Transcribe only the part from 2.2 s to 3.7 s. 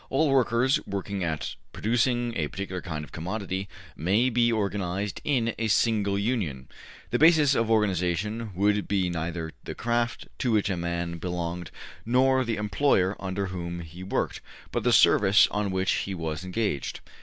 a particular kind of commodity